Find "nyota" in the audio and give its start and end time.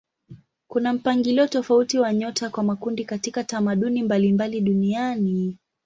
2.13-2.49